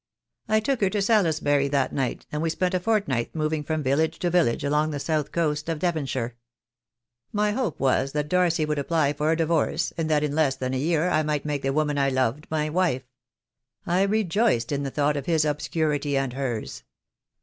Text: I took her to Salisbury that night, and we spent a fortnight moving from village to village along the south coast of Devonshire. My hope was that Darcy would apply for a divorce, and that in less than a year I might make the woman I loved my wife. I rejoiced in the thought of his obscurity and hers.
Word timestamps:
I 0.47 0.59
took 0.61 0.81
her 0.81 0.89
to 0.89 0.99
Salisbury 1.03 1.67
that 1.67 1.93
night, 1.93 2.25
and 2.31 2.41
we 2.41 2.49
spent 2.49 2.73
a 2.73 2.79
fortnight 2.79 3.35
moving 3.35 3.63
from 3.63 3.83
village 3.83 4.17
to 4.17 4.31
village 4.31 4.63
along 4.63 4.89
the 4.89 4.99
south 4.99 5.31
coast 5.31 5.69
of 5.69 5.77
Devonshire. 5.77 6.35
My 7.31 7.51
hope 7.51 7.79
was 7.79 8.11
that 8.13 8.27
Darcy 8.27 8.65
would 8.65 8.79
apply 8.79 9.13
for 9.13 9.29
a 9.31 9.37
divorce, 9.37 9.93
and 9.99 10.09
that 10.09 10.23
in 10.23 10.33
less 10.33 10.55
than 10.55 10.73
a 10.73 10.77
year 10.79 11.07
I 11.11 11.21
might 11.21 11.45
make 11.45 11.61
the 11.61 11.71
woman 11.71 11.99
I 11.99 12.09
loved 12.09 12.47
my 12.49 12.67
wife. 12.67 13.03
I 13.85 14.01
rejoiced 14.01 14.71
in 14.71 14.81
the 14.81 14.89
thought 14.89 15.17
of 15.17 15.27
his 15.27 15.45
obscurity 15.45 16.17
and 16.17 16.33
hers. 16.33 16.81